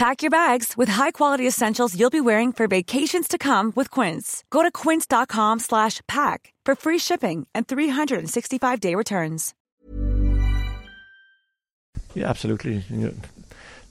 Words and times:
Pack 0.00 0.22
your 0.22 0.30
bags 0.30 0.78
with 0.78 0.88
high-quality 0.88 1.46
essentials 1.46 1.94
you'll 1.94 2.08
be 2.08 2.22
wearing 2.22 2.52
for 2.54 2.66
vacations 2.66 3.28
to 3.28 3.36
come 3.36 3.70
with 3.76 3.90
Quince. 3.90 4.44
Go 4.48 4.62
to 4.62 4.70
quince.com/pack 4.70 6.54
for 6.64 6.74
free 6.74 6.98
shipping 6.98 7.46
and 7.54 7.68
365-day 7.68 8.94
returns. 8.94 9.52
Yeah, 12.14 12.30
absolutely. 12.30 12.82
You 12.88 12.96
know, 12.96 13.12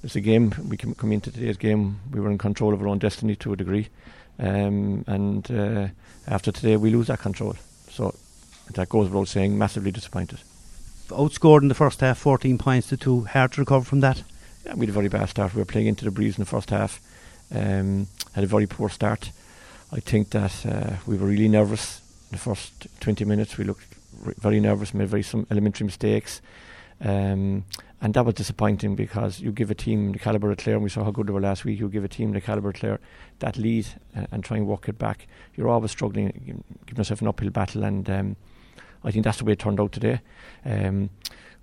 it's 0.04 0.16
a 0.16 0.20
game. 0.20 0.52
We 0.68 0.78
can 0.78 0.96
come 0.96 1.12
into 1.12 1.32
today's 1.32 1.58
game. 1.58 2.00
We 2.12 2.20
were 2.20 2.32
in 2.32 2.40
control 2.40 2.73
of 2.73 2.82
our 2.82 2.88
own 2.88 2.98
destiny 2.98 3.36
to 3.36 3.54
a 3.54 3.56
degree, 3.56 3.90
um, 4.40 5.04
and 5.06 5.52
uh, 5.52 5.88
after 6.26 6.52
today, 6.52 6.76
we 6.76 6.90
lose 6.90 7.06
that 7.06 7.20
control. 7.20 7.54
So 7.92 8.16
that 8.73 8.90
goes 8.90 9.10
without 9.10 9.28
saying. 9.28 9.60
Massively 9.60 9.92
disappointed. 9.92 10.40
Outscored 11.10 11.62
in 11.62 11.68
the 11.68 11.76
first 11.76 12.02
half, 12.02 12.18
14 12.18 12.58
points 12.58 12.90
to 12.90 12.98
two. 12.98 13.26
Hard 13.26 13.52
to 13.52 13.62
recover 13.62 13.86
from 13.86 14.00
that. 14.00 14.23
We 14.75 14.86
had 14.86 14.89
a 14.89 14.94
very 14.94 15.08
bad 15.08 15.30
start. 15.30 15.56
We 15.56 15.62
were 15.62 15.66
playing 15.66 15.88
into 15.88 16.06
the 16.06 16.12
breeze 16.12 16.38
in 16.38 16.42
the 16.42 16.50
first 16.50 16.70
half. 16.70 17.02
Um, 17.53 18.08
had 18.34 18.44
a 18.44 18.48
very 18.48 18.67
poor 18.67 18.89
start. 18.89 19.31
I 19.92 20.00
think 20.00 20.30
that 20.30 20.66
uh, 20.66 20.98
we 21.08 21.17
were 21.17 21.26
really 21.26 21.48
nervous 21.48 22.02
in 22.30 22.36
the 22.36 22.38
first 22.38 22.88
20 23.00 23.26
minutes. 23.26 23.58
We 23.58 23.64
looked 23.64 23.86
r- 24.26 24.36
very 24.38 24.59
nervous, 24.59 24.94
made 24.94 25.08
very 25.08 25.23
some 25.23 25.48
elementary 25.50 25.86
mistakes. 25.86 26.42
Um, 27.02 27.66
and 28.02 28.14
that 28.14 28.26
was 28.26 28.36
disappointing 28.36 28.95
because 28.95 29.39
you 29.39 29.52
give 29.52 29.72
a 29.72 29.76
team 29.76 30.11
the 30.11 30.20
calibre 30.20 30.52
of 30.52 30.58
Clare, 30.58 30.76
and 30.76 30.83
we 30.83 30.89
saw 30.89 31.04
how 31.04 31.11
good 31.11 31.28
they 31.28 31.33
were 31.33 31.42
last 31.42 31.66
week. 31.66 31.80
You 31.80 31.89
give 31.89 32.04
a 32.04 32.08
team 32.08 32.31
the 32.33 32.42
calibre 32.42 32.70
of 32.70 32.76
Clare 32.76 33.00
that 33.39 33.58
lead 33.58 33.88
uh, 34.16 34.28
and 34.31 34.44
try 34.44 34.58
and 34.58 34.67
walk 34.67 34.88
it 34.88 35.00
back. 35.00 35.28
You're 35.56 35.70
always 35.70 35.92
struggling, 35.92 36.64
giving 36.86 36.98
yourself 36.98 37.22
an 37.22 37.28
uphill 37.28 37.50
battle, 37.50 37.83
and 37.83 38.09
um, 38.09 38.36
I 39.04 39.11
think 39.11 39.26
that's 39.26 39.39
the 39.39 39.45
way 39.45 39.54
it 39.54 39.59
turned 39.59 39.80
out 39.80 39.92
today. 39.92 40.22
Um, 40.64 41.09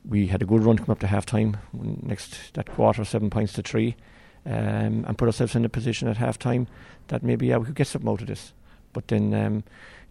we 0.09 0.29
had 0.29 0.43
a 0.43 0.47
good 0.47 0.63
run 0.63 0.77
to 0.77 0.85
come 0.85 0.93
up 0.93 1.01
to 1.01 1.07
half 1.07 1.27
time. 1.27 1.57
Next 1.73 2.55
that 2.55 2.71
quarter, 2.71 3.05
seven 3.05 3.31
points 3.31 3.53
to 3.55 3.63
three, 3.63 3.97
um, 4.45 5.05
and 5.07 5.19
put 5.19 5.27
ourselves 5.27 5.55
in 5.55 5.65
a 5.65 5.69
position 5.69 6.09
at 6.09 6.17
half 6.17 6.39
time 6.39 6.67
that 7.09 7.23
maybe 7.23 7.49
yeah 7.49 7.57
we 7.57 7.67
could 7.67 7.75
get 7.75 7.87
something 7.87 8.11
out 8.11 8.21
of 8.21 8.29
this. 8.29 8.53
But 8.93 9.09
then 9.09 9.35
um, 9.35 9.65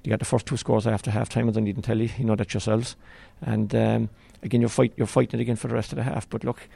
you 0.04 0.10
got 0.10 0.20
the 0.20 0.26
first 0.26 0.46
two 0.46 0.58
scores 0.58 0.86
after 0.86 1.12
half 1.12 1.30
time, 1.30 1.50
as 1.50 1.58
I 1.58 1.62
needn't 1.62 1.86
tell 1.86 2.00
you, 2.00 2.10
you 2.18 2.26
know 2.26 2.36
that 2.36 2.54
yourselves. 2.54 2.96
And 3.42 3.74
um, 3.74 4.10
again, 4.44 4.62
you're 4.62 4.70
fight 4.70 4.94
you're 4.98 5.08
fighting 5.08 5.40
it 5.40 5.44
again 5.44 5.56
for 5.56 5.68
the 5.68 5.76
rest 5.76 5.92
of 5.92 5.98
the 5.98 6.04
half. 6.04 6.30
But 6.30 6.44
look, 6.44 6.68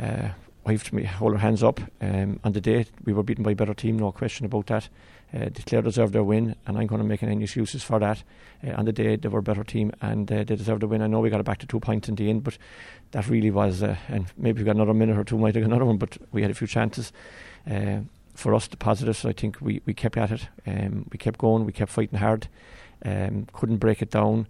uh, 0.00 0.30
have 0.66 0.84
to 0.84 1.04
hold 1.04 1.32
our 1.32 1.38
hands 1.38 1.62
up. 1.62 1.80
Um, 2.00 2.40
on 2.44 2.52
the 2.52 2.60
day 2.60 2.86
we 3.04 3.12
were 3.12 3.22
beaten 3.22 3.44
by 3.44 3.52
a 3.52 3.56
better 3.56 3.74
team, 3.74 3.98
no 3.98 4.12
question 4.12 4.46
about 4.46 4.66
that. 4.66 4.88
Uh, 5.34 5.48
Clare 5.66 5.82
deserved 5.82 6.12
their 6.12 6.22
win, 6.22 6.54
and 6.66 6.76
I'm 6.76 6.86
going 6.86 7.00
to 7.00 7.08
make 7.08 7.22
any 7.22 7.42
excuses 7.42 7.82
for 7.82 7.98
that. 7.98 8.22
Uh, 8.66 8.72
on 8.72 8.84
the 8.84 8.92
day 8.92 9.16
they 9.16 9.28
were 9.28 9.38
a 9.38 9.42
better 9.42 9.64
team, 9.64 9.90
and 10.00 10.30
uh, 10.30 10.44
they 10.44 10.56
deserved 10.56 10.82
the 10.82 10.86
win. 10.86 11.02
I 11.02 11.06
know 11.06 11.20
we 11.20 11.30
got 11.30 11.40
it 11.40 11.46
back 11.46 11.58
to 11.58 11.66
two 11.66 11.80
points 11.80 12.08
in 12.08 12.16
the 12.16 12.28
end, 12.28 12.44
but 12.44 12.58
that 13.12 13.28
really 13.28 13.50
was. 13.50 13.82
Uh, 13.82 13.96
and 14.08 14.26
maybe 14.36 14.60
we 14.60 14.66
got 14.66 14.76
another 14.76 14.94
minute 14.94 15.16
or 15.16 15.24
two, 15.24 15.38
might 15.38 15.54
have 15.54 15.64
got 15.64 15.70
another 15.70 15.86
one, 15.86 15.96
but 15.96 16.18
we 16.32 16.42
had 16.42 16.50
a 16.50 16.54
few 16.54 16.66
chances. 16.66 17.12
Uh, 17.68 18.00
for 18.34 18.54
us, 18.54 18.66
the 18.66 18.76
positives, 18.76 19.24
I 19.24 19.32
think 19.32 19.60
we, 19.60 19.80
we 19.86 19.94
kept 19.94 20.16
at 20.16 20.30
it. 20.30 20.48
Um, 20.66 21.06
we 21.10 21.18
kept 21.18 21.38
going. 21.38 21.64
We 21.64 21.72
kept 21.72 21.92
fighting 21.92 22.18
hard. 22.18 22.48
Um, 23.04 23.46
couldn't 23.52 23.78
break 23.78 24.00
it 24.00 24.10
down. 24.10 24.46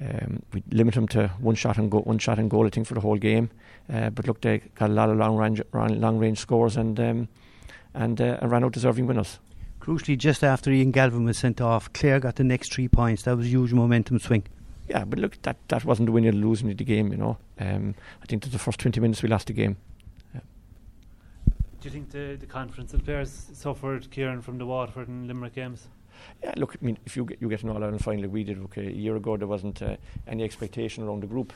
Um, 0.00 0.42
we 0.52 0.62
limited 0.70 0.98
them 0.98 1.08
to 1.08 1.28
one 1.38 1.54
shot 1.54 1.78
and 1.78 1.90
go, 1.90 2.00
one 2.00 2.18
shot 2.18 2.38
and 2.38 2.50
goal. 2.50 2.66
I 2.66 2.70
think 2.70 2.86
for 2.86 2.94
the 2.94 3.00
whole 3.00 3.16
game. 3.16 3.50
Uh, 3.92 4.10
but 4.10 4.26
look, 4.26 4.40
they 4.40 4.58
got 4.74 4.90
a 4.90 4.92
lot 4.92 5.10
of 5.10 5.16
long 5.16 5.36
range, 5.36 5.62
long 5.72 6.18
range 6.18 6.38
scores 6.38 6.76
and 6.76 6.98
um, 7.00 7.28
and, 7.94 8.20
uh, 8.20 8.38
and 8.40 8.50
ran 8.50 8.64
out 8.64 8.72
deserving 8.72 9.06
winners. 9.06 9.38
Crucially, 9.80 10.18
just 10.18 10.42
after 10.42 10.70
Ian 10.70 10.90
Galvin 10.90 11.24
was 11.24 11.38
sent 11.38 11.60
off, 11.60 11.92
Clare 11.92 12.18
got 12.18 12.36
the 12.36 12.44
next 12.44 12.72
three 12.72 12.88
points. 12.88 13.22
That 13.22 13.36
was 13.36 13.46
a 13.46 13.50
huge 13.50 13.72
momentum 13.72 14.18
swing. 14.18 14.44
Yeah, 14.88 15.04
but 15.04 15.18
look, 15.18 15.40
that, 15.42 15.56
that 15.68 15.84
wasn't 15.84 16.06
the 16.06 16.12
winning 16.12 16.30
or 16.30 16.32
losing 16.32 16.70
of 16.70 16.76
the 16.76 16.84
game, 16.84 17.10
you 17.10 17.18
know. 17.18 17.38
Um, 17.58 17.94
I 18.22 18.26
think 18.26 18.42
that 18.42 18.50
the 18.50 18.58
first 18.58 18.80
20 18.80 19.00
minutes 19.00 19.22
we 19.22 19.28
lost 19.28 19.46
the 19.46 19.52
game. 19.52 19.76
Do 20.32 21.90
you 21.90 21.90
think 21.90 22.10
the, 22.12 22.38
the 22.40 22.46
conference 22.46 22.94
of 22.94 23.04
players 23.04 23.50
suffered, 23.52 24.10
Kieran, 24.10 24.40
from 24.40 24.56
the 24.56 24.64
Waterford 24.64 25.06
and 25.08 25.28
Limerick 25.28 25.54
games? 25.54 25.86
Yeah, 26.42 26.54
look, 26.56 26.76
I 26.80 26.84
mean, 26.84 26.98
if 27.06 27.16
you 27.16 27.24
get, 27.24 27.40
you 27.40 27.48
get 27.48 27.62
an 27.62 27.70
All 27.70 27.82
Ireland 27.82 28.02
final 28.02 28.22
like 28.22 28.32
we 28.32 28.44
did, 28.44 28.58
okay, 28.64 28.86
a 28.86 28.90
year 28.90 29.16
ago 29.16 29.36
there 29.36 29.48
wasn't 29.48 29.82
uh, 29.82 29.96
any 30.26 30.44
expectation 30.44 31.04
around 31.04 31.22
the 31.22 31.26
group, 31.26 31.52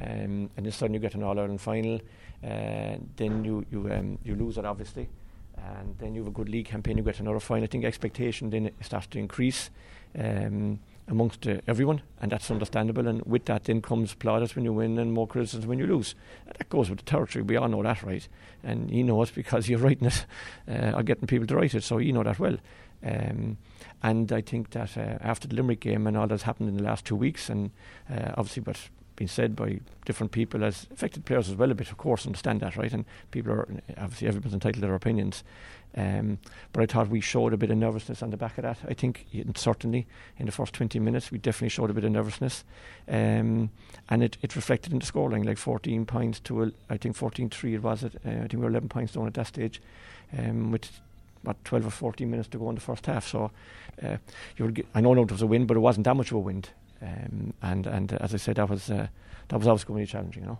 um, 0.00 0.50
and 0.56 0.66
then 0.66 0.72
suddenly 0.72 0.98
you 0.98 1.02
get 1.02 1.14
an 1.14 1.22
All 1.22 1.38
Ireland 1.38 1.60
final, 1.60 2.00
uh, 2.44 2.96
then 3.16 3.44
you 3.44 3.64
you 3.70 3.92
um, 3.92 4.18
you 4.24 4.36
lose 4.36 4.58
it 4.58 4.64
obviously, 4.64 5.08
and 5.56 5.96
then 5.98 6.14
you 6.14 6.20
have 6.20 6.28
a 6.28 6.34
good 6.34 6.48
league 6.48 6.66
campaign, 6.66 6.98
you 6.98 7.02
get 7.02 7.20
another 7.20 7.40
final. 7.40 7.64
I 7.64 7.66
think 7.66 7.84
expectation 7.84 8.50
then 8.50 8.70
starts 8.80 9.06
to 9.08 9.18
increase 9.18 9.70
um, 10.18 10.78
amongst 11.08 11.46
uh, 11.46 11.60
everyone, 11.66 12.02
and 12.20 12.30
that's 12.30 12.50
understandable. 12.50 13.08
And 13.08 13.22
with 13.24 13.46
that, 13.46 13.64
then 13.64 13.82
comes 13.82 14.14
plaudits 14.14 14.54
when 14.54 14.64
you 14.64 14.72
win 14.72 14.98
and 14.98 15.12
more 15.12 15.26
criticism 15.26 15.68
when 15.68 15.78
you 15.78 15.86
lose. 15.86 16.14
And 16.46 16.54
that 16.56 16.68
goes 16.68 16.90
with 16.90 17.00
the 17.00 17.04
territory. 17.04 17.42
We 17.42 17.56
all 17.56 17.68
know 17.68 17.82
that, 17.82 18.02
right? 18.02 18.26
And 18.62 18.90
you 18.90 19.04
know 19.04 19.22
it 19.22 19.32
because 19.34 19.68
you're 19.68 19.78
writing 19.78 20.08
it 20.08 20.26
uh, 20.68 20.96
or 20.96 21.02
getting 21.02 21.26
people 21.26 21.46
to 21.48 21.56
write 21.56 21.74
it, 21.74 21.82
so 21.82 21.98
you 21.98 22.12
know 22.12 22.22
that 22.22 22.38
well. 22.38 22.56
Um, 23.04 23.56
and 24.02 24.32
I 24.32 24.40
think 24.40 24.70
that 24.70 24.96
uh, 24.96 25.18
after 25.20 25.48
the 25.48 25.56
Limerick 25.56 25.80
game 25.80 26.06
and 26.06 26.16
all 26.16 26.26
that's 26.26 26.44
happened 26.44 26.68
in 26.68 26.76
the 26.76 26.82
last 26.82 27.04
two 27.04 27.16
weeks, 27.16 27.48
and 27.48 27.70
uh, 28.10 28.32
obviously 28.36 28.62
what's 28.62 28.90
been 29.16 29.28
said 29.28 29.56
by 29.56 29.80
different 30.04 30.30
people 30.30 30.60
has 30.60 30.86
affected 30.92 31.24
players 31.24 31.48
as 31.48 31.56
well 31.56 31.70
a 31.70 31.74
bit, 31.74 31.90
of 31.90 31.96
course, 31.96 32.24
understand 32.24 32.60
that, 32.60 32.76
right? 32.76 32.92
And 32.92 33.04
people 33.32 33.52
are 33.52 33.68
obviously 33.98 34.28
everyone's 34.28 34.54
entitled 34.54 34.76
to 34.76 34.80
their 34.86 34.94
opinions. 34.94 35.42
Um, 35.96 36.38
but 36.72 36.82
I 36.82 36.86
thought 36.86 37.08
we 37.08 37.20
showed 37.20 37.52
a 37.52 37.56
bit 37.56 37.70
of 37.70 37.78
nervousness 37.78 38.22
on 38.22 38.30
the 38.30 38.36
back 38.36 38.56
of 38.58 38.62
that. 38.62 38.78
I 38.88 38.94
think 38.94 39.26
certainly 39.56 40.06
in 40.36 40.46
the 40.46 40.52
first 40.52 40.74
20 40.74 41.00
minutes 41.00 41.32
we 41.32 41.38
definitely 41.38 41.70
showed 41.70 41.90
a 41.90 41.94
bit 41.94 42.04
of 42.04 42.12
nervousness, 42.12 42.62
um, 43.08 43.70
and 44.08 44.22
it, 44.22 44.36
it 44.42 44.54
reflected 44.54 44.92
in 44.92 45.00
the 45.00 45.06
scoreline, 45.06 45.44
like 45.44 45.58
14 45.58 46.06
points 46.06 46.40
to 46.40 46.62
a, 46.62 46.72
I 46.88 46.98
think 46.98 47.16
14-3 47.16 47.74
it 47.74 47.82
was. 47.82 48.04
It 48.04 48.14
uh, 48.24 48.30
I 48.30 48.32
think 48.32 48.54
we 48.54 48.58
were 48.60 48.68
11 48.68 48.88
points 48.88 49.14
down 49.14 49.26
at 49.26 49.34
that 49.34 49.48
stage, 49.48 49.80
um, 50.36 50.70
with 50.70 51.00
what 51.48 51.64
12 51.64 51.86
or 51.86 51.90
14 51.90 52.30
minutes 52.30 52.48
to 52.50 52.58
go 52.58 52.68
in 52.68 52.74
the 52.74 52.80
first 52.80 53.06
half. 53.06 53.26
So 53.26 53.50
uh, 54.02 54.18
you 54.56 54.66
were, 54.66 54.72
I 54.94 55.00
know 55.00 55.14
it 55.20 55.32
was 55.32 55.42
a 55.42 55.46
win, 55.46 55.66
but 55.66 55.76
it 55.76 55.80
wasn't 55.80 56.04
that 56.04 56.14
much 56.14 56.30
of 56.30 56.36
a 56.36 56.40
win. 56.40 56.64
Um, 57.00 57.54
and 57.62 57.86
and 57.86 58.12
as 58.14 58.34
I 58.34 58.36
said, 58.36 58.56
that 58.56 58.68
was 58.68 58.90
uh, 58.90 59.08
that 59.48 59.56
was 59.56 59.66
always 59.66 59.84
going 59.84 60.00
to 60.00 60.06
be 60.06 60.12
challenging, 60.12 60.42
you 60.44 60.48
know. 60.48 60.58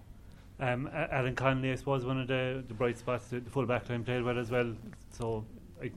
Um, 0.60 0.90
Alan 0.92 1.36
Connolly, 1.36 1.70
I 1.70 1.76
suppose, 1.76 2.04
one 2.04 2.20
of 2.20 2.26
the, 2.26 2.64
the 2.66 2.74
bright 2.74 2.98
spots, 2.98 3.28
the, 3.28 3.38
the 3.38 3.50
full 3.50 3.64
back 3.64 3.88
line 3.88 4.02
played 4.02 4.24
well 4.24 4.38
as 4.38 4.50
well. 4.50 4.74
So, 5.12 5.44
like, 5.80 5.92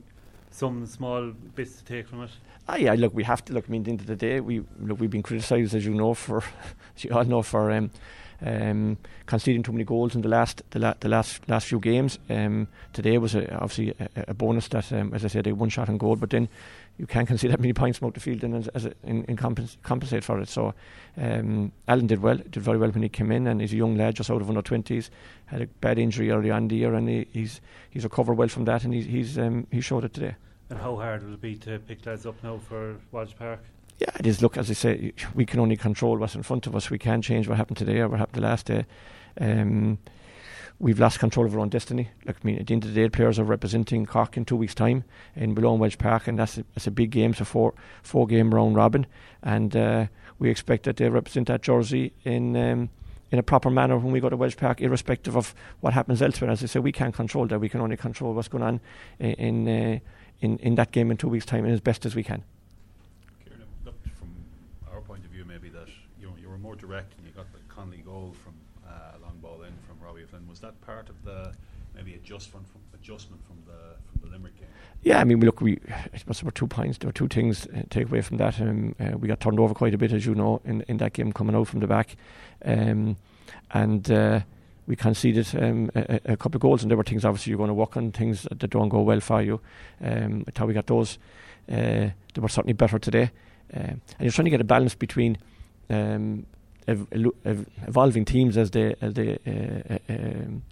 some 0.50 0.86
small 0.86 1.32
bits 1.56 1.78
to 1.78 1.84
take 1.84 2.06
from 2.06 2.22
it. 2.22 2.30
Ah, 2.68 2.76
yeah, 2.76 2.94
look, 2.94 3.12
we 3.12 3.24
have 3.24 3.44
to 3.46 3.52
look. 3.52 3.64
I 3.68 3.72
mean, 3.72 3.80
at 3.80 3.84
the 3.86 3.90
end 3.90 4.00
of 4.02 4.06
the 4.06 4.14
day, 4.14 4.38
we 4.40 4.62
look, 4.78 5.00
we've 5.00 5.10
been 5.10 5.22
criticised, 5.22 5.74
as 5.74 5.84
you 5.84 5.94
know, 5.94 6.14
for 6.14 6.44
as 6.96 7.04
you 7.04 7.10
all 7.10 7.24
know, 7.24 7.42
for 7.42 7.72
um, 7.72 7.90
um, 8.44 8.98
conceding 9.26 9.62
too 9.62 9.72
many 9.72 9.84
goals 9.84 10.14
in 10.14 10.22
the 10.22 10.28
last 10.28 10.62
the, 10.70 10.78
la- 10.78 10.94
the 11.00 11.08
last 11.08 11.48
last 11.48 11.66
few 11.66 11.78
games. 11.80 12.18
Um, 12.28 12.68
today 12.92 13.18
was 13.18 13.34
a, 13.34 13.52
obviously 13.54 13.94
a, 14.16 14.24
a 14.28 14.34
bonus 14.34 14.68
that, 14.68 14.92
um, 14.92 15.14
as 15.14 15.24
I 15.24 15.28
said, 15.28 15.46
a 15.46 15.54
one 15.54 15.68
shot 15.68 15.88
on 15.88 15.98
goal, 15.98 16.16
but 16.16 16.30
then 16.30 16.48
you 16.98 17.06
can't 17.06 17.26
concede 17.28 17.52
that 17.52 17.60
many 17.60 17.72
points 17.72 17.98
from 17.98 18.08
out 18.08 18.14
the 18.14 18.20
field 18.20 18.42
and 18.44 18.54
as, 18.54 18.68
as 18.68 18.86
a, 18.86 18.92
in, 19.04 19.24
in 19.24 19.36
compens- 19.36 19.76
compensate 19.82 20.24
for 20.24 20.40
it. 20.40 20.48
So 20.48 20.74
um, 21.16 21.72
Alan 21.88 22.06
did 22.06 22.22
well, 22.22 22.36
did 22.36 22.62
very 22.62 22.78
well 22.78 22.90
when 22.90 23.02
he 23.02 23.08
came 23.08 23.32
in, 23.32 23.46
and 23.46 23.60
he's 23.60 23.72
a 23.72 23.76
young 23.76 23.96
lad 23.96 24.16
just 24.16 24.30
out 24.30 24.40
of 24.40 24.48
under 24.48 24.62
twenties. 24.62 25.10
Had 25.46 25.62
a 25.62 25.66
bad 25.66 25.98
injury 25.98 26.30
early 26.30 26.50
on 26.50 26.68
the 26.68 26.76
year, 26.76 26.94
and 26.94 27.08
he, 27.08 27.26
he's 27.32 27.60
he's 27.90 28.04
recovered 28.04 28.34
well 28.34 28.48
from 28.48 28.64
that, 28.64 28.84
and 28.84 28.92
he's 28.92 29.06
he's 29.06 29.38
um, 29.38 29.66
he 29.70 29.80
showed 29.80 30.04
it 30.04 30.14
today. 30.14 30.34
And 30.70 30.80
how 30.80 30.96
hard 30.96 31.22
will 31.22 31.34
it 31.34 31.40
be 31.42 31.54
to 31.56 31.78
pick 31.80 32.06
lads 32.06 32.24
up 32.24 32.42
now 32.42 32.56
for 32.56 32.96
Walsh 33.10 33.34
Park? 33.38 33.60
Yeah, 33.98 34.10
it 34.18 34.26
is. 34.26 34.42
Look, 34.42 34.56
as 34.56 34.70
I 34.70 34.74
say, 34.74 35.12
we 35.34 35.46
can 35.46 35.60
only 35.60 35.76
control 35.76 36.16
what's 36.18 36.34
in 36.34 36.42
front 36.42 36.66
of 36.66 36.74
us. 36.74 36.90
We 36.90 36.98
can't 36.98 37.22
change 37.22 37.46
what 37.46 37.56
happened 37.56 37.76
today 37.76 38.00
or 38.00 38.08
what 38.08 38.18
happened 38.18 38.42
the 38.42 38.48
last 38.48 38.66
day. 38.66 38.86
Um, 39.40 39.98
we've 40.78 40.98
lost 40.98 41.20
control 41.20 41.46
of 41.46 41.54
our 41.54 41.60
own 41.60 41.68
destiny. 41.68 42.10
Like, 42.26 42.36
I 42.42 42.46
mean, 42.46 42.58
at 42.58 42.66
the 42.66 42.74
end 42.74 42.84
of 42.84 42.92
the 42.92 43.00
day, 43.00 43.08
players 43.08 43.38
are 43.38 43.44
representing 43.44 44.04
Cork 44.04 44.36
in 44.36 44.44
two 44.44 44.56
weeks' 44.56 44.74
time 44.74 45.04
in 45.36 45.54
Below 45.54 45.74
Wedge 45.74 45.96
Park, 45.98 46.26
and 46.26 46.38
that's 46.38 46.58
a, 46.58 46.64
that's 46.74 46.88
a 46.88 46.90
big 46.90 47.10
game. 47.10 47.30
It's 47.30 47.40
a 47.40 47.44
four 47.44 47.74
four 48.02 48.26
game 48.26 48.52
round 48.52 48.74
robin, 48.74 49.06
and 49.42 49.76
uh, 49.76 50.06
we 50.38 50.50
expect 50.50 50.84
that 50.84 50.96
they 50.96 51.08
represent 51.08 51.48
that 51.48 51.62
jersey 51.62 52.12
in. 52.24 52.56
Um, 52.56 52.90
in 53.30 53.38
a 53.38 53.42
proper 53.42 53.70
manner 53.70 53.96
when 53.96 54.12
we 54.12 54.20
go 54.20 54.28
to 54.28 54.36
Walsh 54.36 54.56
Park, 54.56 54.82
irrespective 54.82 55.38
of 55.38 55.54
what 55.80 55.94
happens 55.94 56.20
elsewhere. 56.20 56.50
As 56.50 56.62
I 56.62 56.66
say, 56.66 56.80
we 56.80 56.92
can't 56.92 57.14
control 57.14 57.46
that. 57.46 57.58
We 57.58 57.70
can 57.70 57.80
only 57.80 57.96
control 57.96 58.34
what's 58.34 58.48
going 58.48 58.62
on 58.62 58.80
in, 59.18 59.66
uh, 59.66 59.98
in, 60.42 60.58
in 60.58 60.74
that 60.74 60.92
game 60.92 61.10
in 61.10 61.16
two 61.16 61.28
weeks' 61.28 61.46
time, 61.46 61.64
and 61.64 61.72
as 61.72 61.80
best 61.80 62.04
as 62.04 62.14
we 62.14 62.22
can. 62.22 62.44
Kieran, 63.42 63.62
looked 63.86 64.06
from 64.18 64.28
our 64.92 65.00
point 65.00 65.24
of 65.24 65.30
view, 65.30 65.46
maybe 65.46 65.70
that 65.70 65.88
you 66.20 66.26
know 66.26 66.34
you 66.38 66.50
were 66.50 66.58
more 66.72 66.76
direct 66.80 67.12
and 67.18 67.26
you 67.26 67.32
got 67.34 67.52
the 67.52 67.58
Connolly 67.68 67.98
goal 67.98 68.34
from 68.42 68.54
uh, 68.88 69.18
long 69.20 69.36
ball 69.42 69.62
in 69.62 69.72
from 69.86 70.00
Robbie 70.02 70.24
Flynn. 70.24 70.48
Was 70.48 70.60
that 70.60 70.80
part 70.80 71.10
of 71.10 71.22
the 71.22 71.52
maybe 71.94 72.14
adjustment 72.14 72.66
from 72.66 72.80
adjustment 72.94 73.42
from 73.46 73.56
the 73.66 73.96
from 74.06 74.22
the 74.22 74.34
Limerick 74.34 74.58
game? 74.58 74.68
Yeah, 75.02 75.20
I 75.20 75.24
mean, 75.24 75.38
look, 75.40 75.60
we 75.60 75.78
I 75.90 76.16
suppose 76.16 76.40
there 76.40 76.46
were 76.46 76.52
two 76.52 76.66
points. 76.66 76.96
There 76.96 77.08
were 77.08 77.12
two 77.12 77.28
things 77.28 77.66
to 77.66 77.82
take 77.90 78.08
away 78.08 78.22
from 78.22 78.38
that. 78.38 78.58
Um, 78.58 78.94
uh, 78.98 79.18
we 79.18 79.28
got 79.28 79.40
turned 79.40 79.60
over 79.60 79.74
quite 79.74 79.92
a 79.92 79.98
bit, 79.98 80.12
as 80.12 80.24
you 80.24 80.34
know, 80.34 80.62
in, 80.64 80.80
in 80.88 80.96
that 80.96 81.12
game 81.12 81.30
coming 81.32 81.54
out 81.54 81.68
from 81.68 81.80
the 81.80 81.86
back, 81.86 82.16
um, 82.64 83.18
and 83.72 84.10
uh, 84.10 84.40
we 84.86 84.96
conceded 84.96 85.48
um, 85.62 85.90
a, 85.94 86.20
a, 86.24 86.36
couple 86.38 86.56
of 86.56 86.62
goals. 86.62 86.82
And 86.82 86.90
there 86.90 86.96
were 86.96 87.04
things 87.04 87.26
obviously 87.26 87.50
you're 87.50 87.58
going 87.58 87.68
to 87.68 87.74
work 87.74 87.98
on 87.98 88.12
things 88.12 88.44
that 88.50 88.70
don't 88.70 88.88
go 88.88 89.02
well 89.02 89.20
for 89.20 89.42
you. 89.42 89.60
Um, 90.02 90.46
how 90.56 90.64
we 90.64 90.72
got 90.72 90.86
those. 90.86 91.18
Uh, 91.70 92.08
they 92.32 92.40
were 92.40 92.48
certainly 92.48 92.72
better 92.72 92.98
today, 92.98 93.30
um, 93.74 94.00
and 94.00 94.20
you're 94.20 94.32
trying 94.32 94.46
to 94.46 94.50
get 94.50 94.62
a 94.62 94.64
balance 94.64 94.94
between. 94.94 95.36
Um, 95.90 96.46
ev- 96.88 97.06
ev- 97.44 97.66
evolving 97.86 98.24
teams 98.24 98.56
as 98.56 98.70
they 98.70 98.94
as 99.00 99.14
they 99.14 99.38
uh, 99.46 99.94
uh, 99.94 100.14
um, 100.14 100.62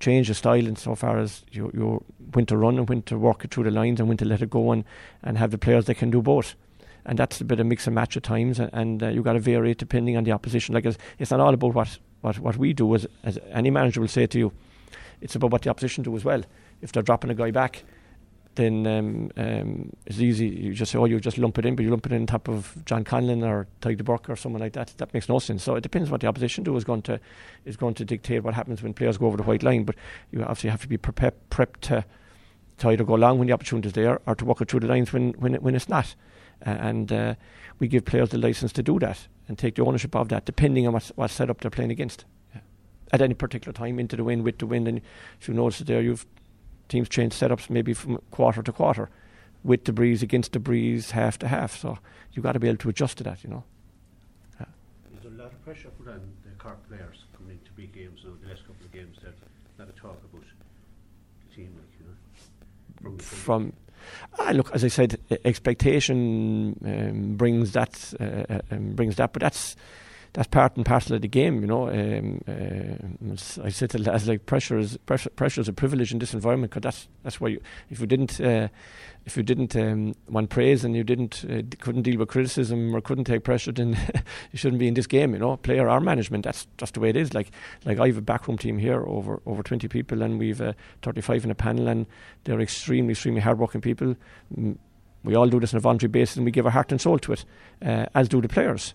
change 0.00 0.28
the 0.28 0.34
style 0.34 0.66
insofar 0.66 1.18
as 1.18 1.44
you, 1.50 1.70
you 1.74 2.04
when 2.32 2.46
to 2.46 2.56
run 2.56 2.78
and 2.78 2.88
when 2.88 3.02
to 3.02 3.18
work 3.18 3.44
it 3.44 3.52
through 3.52 3.64
the 3.64 3.70
lines 3.70 3.98
and 3.98 4.08
when 4.08 4.18
to 4.18 4.24
let 4.24 4.42
it 4.42 4.50
go 4.50 4.70
and, 4.70 4.84
and 5.22 5.38
have 5.38 5.50
the 5.50 5.58
players 5.58 5.86
that 5.86 5.96
can 5.96 6.10
do 6.10 6.22
both. 6.22 6.54
And 7.04 7.18
that's 7.18 7.40
a 7.40 7.44
bit 7.44 7.58
of 7.58 7.66
mix 7.66 7.86
and 7.86 7.94
match 7.94 8.16
at 8.16 8.22
times, 8.22 8.60
and, 8.60 8.70
and 8.72 9.02
uh, 9.02 9.08
you've 9.08 9.24
got 9.24 9.32
to 9.32 9.40
vary 9.40 9.70
it 9.70 9.78
depending 9.78 10.16
on 10.16 10.24
the 10.24 10.32
opposition. 10.32 10.74
Like 10.74 10.84
it's, 10.84 10.98
it's 11.18 11.30
not 11.30 11.40
all 11.40 11.54
about 11.54 11.74
what, 11.74 11.98
what, 12.20 12.38
what 12.38 12.56
we 12.56 12.72
do, 12.74 12.94
as, 12.94 13.06
as 13.24 13.38
any 13.50 13.70
manager 13.70 14.00
will 14.00 14.08
say 14.08 14.26
to 14.26 14.38
you, 14.38 14.52
it's 15.20 15.34
about 15.34 15.50
what 15.50 15.62
the 15.62 15.70
opposition 15.70 16.04
do 16.04 16.14
as 16.16 16.24
well. 16.24 16.42
If 16.82 16.92
they're 16.92 17.02
dropping 17.02 17.30
a 17.30 17.34
guy 17.34 17.50
back, 17.50 17.82
then 18.58 18.86
um, 18.88 19.30
um, 19.36 19.92
it's 20.04 20.18
easy. 20.18 20.48
You 20.48 20.74
just 20.74 20.90
say, 20.90 20.98
oh, 20.98 21.04
you 21.04 21.20
just 21.20 21.38
lump 21.38 21.58
it 21.58 21.64
in, 21.64 21.76
but 21.76 21.84
you 21.84 21.90
lump 21.90 22.06
it 22.06 22.12
in 22.12 22.26
top 22.26 22.48
of 22.48 22.76
John 22.84 23.04
Conlon 23.04 23.46
or 23.46 23.68
Tadhg 23.80 23.98
de 23.98 24.02
Búrca 24.02 24.30
or 24.30 24.36
someone 24.36 24.60
like 24.60 24.72
that. 24.72 24.92
That 24.98 25.14
makes 25.14 25.28
no 25.28 25.38
sense. 25.38 25.62
So 25.62 25.76
it 25.76 25.82
depends 25.82 26.10
what 26.10 26.20
the 26.20 26.26
opposition 26.26 26.64
do 26.64 26.76
is 26.76 26.82
going 26.82 27.02
to 27.02 27.20
is 27.64 27.76
going 27.76 27.94
to 27.94 28.04
dictate 28.04 28.42
what 28.42 28.54
happens 28.54 28.82
when 28.82 28.94
players 28.94 29.16
go 29.16 29.26
over 29.26 29.36
the 29.36 29.44
white 29.44 29.62
line. 29.62 29.84
But 29.84 29.94
you 30.32 30.42
obviously 30.42 30.70
have 30.70 30.82
to 30.82 30.88
be 30.88 30.96
prepared, 30.96 31.34
prepped 31.50 31.80
to, 31.82 32.04
to 32.78 32.90
either 32.90 33.04
go 33.04 33.14
along 33.14 33.38
when 33.38 33.46
the 33.46 33.54
opportunity 33.54 33.86
is 33.86 33.92
there 33.92 34.20
or 34.26 34.34
to 34.34 34.44
walk 34.44 34.60
it 34.60 34.68
through 34.68 34.80
the 34.80 34.88
lines 34.88 35.12
when 35.12 35.34
when, 35.34 35.54
it, 35.54 35.62
when 35.62 35.76
it's 35.76 35.88
not. 35.88 36.16
Uh, 36.66 36.70
and 36.70 37.12
uh, 37.12 37.34
we 37.78 37.86
give 37.86 38.04
players 38.04 38.30
the 38.30 38.38
license 38.38 38.72
to 38.72 38.82
do 38.82 38.98
that 38.98 39.28
and 39.46 39.56
take 39.56 39.76
the 39.76 39.84
ownership 39.84 40.16
of 40.16 40.30
that, 40.30 40.44
depending 40.44 40.84
on 40.84 40.92
what 40.94 41.12
what 41.14 41.30
setup 41.30 41.60
they're 41.60 41.70
playing 41.70 41.92
against. 41.92 42.24
At 43.10 43.22
any 43.22 43.32
particular 43.32 43.72
time, 43.72 43.98
into 43.98 44.16
the 44.16 44.24
wind 44.24 44.42
with 44.42 44.58
the 44.58 44.66
wind 44.66 44.86
and 44.86 45.00
if 45.40 45.48
you 45.48 45.54
notice 45.54 45.78
there, 45.78 46.02
you've 46.02 46.26
teams 46.88 47.08
change 47.08 47.32
setups 47.32 47.70
maybe 47.70 47.94
from 47.94 48.18
quarter 48.30 48.62
to 48.62 48.72
quarter, 48.72 49.08
with 49.64 49.84
the 49.84 49.92
breeze 49.92 50.22
against 50.22 50.52
the 50.52 50.58
breeze, 50.58 51.12
half 51.12 51.38
to 51.38 51.48
half. 51.48 51.76
So 51.76 51.98
you've 52.32 52.42
got 52.42 52.52
to 52.52 52.60
be 52.60 52.68
able 52.68 52.78
to 52.78 52.88
adjust 52.88 53.18
to 53.18 53.24
that, 53.24 53.44
you 53.44 53.50
know. 53.50 53.64
Yeah. 54.60 54.66
There's 55.12 55.34
a 55.34 55.36
lot 55.36 55.52
of 55.52 55.64
pressure 55.64 55.88
put 55.98 56.08
on 56.08 56.20
the 56.44 56.50
Cork 56.58 56.86
players 56.88 57.24
coming 57.36 57.58
into 57.58 57.72
big 57.72 57.92
games. 57.92 58.20
So 58.22 58.30
the 58.42 58.48
last 58.48 58.66
couple 58.66 58.86
of 58.86 58.92
games, 58.92 59.16
there's 59.22 59.34
a 59.78 59.82
lot 59.82 59.88
of 59.88 59.96
talk 59.96 60.18
about 60.30 60.42
the 61.48 61.54
team, 61.54 61.74
like 61.76 61.92
you 62.00 63.10
know, 63.10 63.18
from. 63.18 63.18
from 63.18 63.72
ah, 64.38 64.52
look, 64.52 64.70
as 64.72 64.84
I 64.84 64.88
said, 64.88 65.18
expectation 65.44 66.78
um, 66.84 67.36
brings 67.36 67.72
that 67.72 68.14
uh, 68.20 68.54
uh, 68.54 68.60
um, 68.70 68.94
brings 68.94 69.16
that, 69.16 69.32
but 69.32 69.42
that's 69.42 69.76
that's 70.32 70.48
part 70.48 70.76
and 70.76 70.84
parcel 70.84 71.16
of 71.16 71.22
the 71.22 71.28
game, 71.28 71.60
you 71.60 71.66
know. 71.66 71.88
Um, 71.88 72.40
uh, 72.46 73.64
I 73.64 73.70
said 73.70 73.94
as 74.08 74.28
like 74.28 74.46
pressure 74.46 74.78
is 74.78 74.96
pressure, 74.98 75.30
pressure 75.30 75.60
is 75.60 75.68
a 75.68 75.72
privilege 75.72 76.12
in 76.12 76.18
this 76.18 76.34
environment 76.34 76.70
because 76.70 76.82
that's 76.82 77.08
that's 77.22 77.40
why 77.40 77.48
you, 77.48 77.60
if 77.90 78.00
you 78.00 78.06
didn't 78.06 78.40
uh, 78.40 78.68
if 79.24 79.36
you 79.36 79.42
didn't 79.42 79.74
um, 79.76 80.14
want 80.28 80.50
praise 80.50 80.84
and 80.84 80.94
you 80.94 81.04
didn't 81.04 81.44
uh, 81.48 81.62
couldn't 81.80 82.02
deal 82.02 82.18
with 82.18 82.28
criticism 82.28 82.94
or 82.94 83.00
couldn't 83.00 83.24
take 83.24 83.44
pressure, 83.44 83.72
then 83.72 83.90
you 84.52 84.58
shouldn't 84.58 84.78
be 84.78 84.88
in 84.88 84.94
this 84.94 85.06
game, 85.06 85.32
you 85.32 85.38
know. 85.38 85.56
Player 85.56 85.88
or 85.88 86.00
management, 86.00 86.44
that's 86.44 86.66
just 86.76 86.94
the 86.94 87.00
way 87.00 87.10
it 87.10 87.16
is. 87.16 87.32
Like 87.34 87.50
like 87.84 87.98
I 87.98 88.08
have 88.08 88.18
a 88.18 88.22
backroom 88.22 88.58
team 88.58 88.78
here 88.78 89.04
over 89.06 89.40
over 89.46 89.62
twenty 89.62 89.88
people, 89.88 90.22
and 90.22 90.38
we've 90.38 90.60
uh, 90.60 90.74
thirty 91.02 91.20
five 91.20 91.44
in 91.44 91.50
a 91.50 91.54
panel, 91.54 91.88
and 91.88 92.06
they're 92.44 92.60
extremely 92.60 93.12
extremely 93.12 93.40
hardworking 93.40 93.80
people. 93.80 94.14
We 95.24 95.34
all 95.34 95.48
do 95.48 95.58
this 95.58 95.74
on 95.74 95.78
a 95.78 95.80
voluntary 95.80 96.10
basis, 96.10 96.36
and 96.36 96.44
we 96.44 96.52
give 96.52 96.66
our 96.66 96.72
heart 96.72 96.92
and 96.92 97.00
soul 97.00 97.18
to 97.18 97.32
it, 97.32 97.44
uh, 97.84 98.06
as 98.14 98.28
do 98.28 98.40
the 98.40 98.48
players 98.48 98.94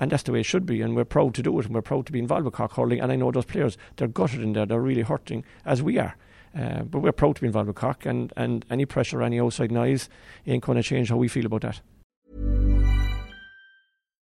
and 0.00 0.10
that's 0.10 0.24
the 0.24 0.32
way 0.32 0.40
it 0.40 0.46
should 0.46 0.66
be. 0.66 0.82
And 0.82 0.96
we're 0.96 1.04
proud 1.04 1.34
to 1.34 1.42
do 1.42 1.60
it, 1.60 1.66
and 1.66 1.74
we're 1.74 1.82
proud 1.82 2.06
to 2.06 2.12
be 2.12 2.18
involved 2.18 2.46
with 2.46 2.54
Cork 2.54 2.72
hurling. 2.72 3.00
And 3.00 3.12
I 3.12 3.16
know 3.16 3.30
those 3.30 3.44
players; 3.44 3.78
they're 3.96 4.08
gutted 4.08 4.40
in 4.40 4.54
there; 4.54 4.66
they're 4.66 4.80
really 4.80 5.02
hurting, 5.02 5.44
as 5.64 5.82
we 5.82 5.98
are. 5.98 6.16
Uh, 6.58 6.82
but 6.82 6.98
we're 6.98 7.12
proud 7.12 7.36
to 7.36 7.42
be 7.42 7.46
involved 7.46 7.68
with 7.68 7.76
Cork, 7.76 8.06
and, 8.06 8.32
and 8.36 8.64
any 8.70 8.84
pressure, 8.84 9.22
any 9.22 9.38
outside 9.38 9.70
noise, 9.70 10.08
ain't 10.46 10.64
going 10.64 10.76
to 10.76 10.82
change 10.82 11.10
how 11.10 11.16
we 11.16 11.28
feel 11.28 11.46
about 11.46 11.60
that. 11.60 11.80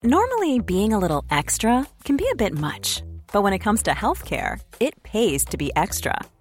Normally, 0.04 0.60
being 0.60 0.94
a 0.94 1.00
little 1.00 1.24
extra 1.30 1.88
can 2.04 2.18
be 2.18 2.28
a 2.32 2.36
bit 2.36 2.54
much, 2.54 3.04
but 3.32 3.44
when 3.44 3.54
it 3.54 3.60
comes 3.60 3.84
to 3.84 3.92
healthcare, 3.92 4.60
it 4.80 5.02
pays 5.04 5.46
to 5.46 5.58
be 5.58 5.72
extra 5.76 6.20